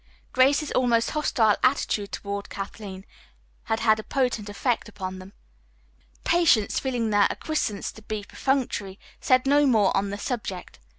[0.33, 3.05] Grace's almost hostile attitude toward Kathleen
[3.65, 5.31] had had a potent effect upon them.
[6.23, 10.79] Patience, feeling their acquiescence to be perfunctory, said no more on the subject.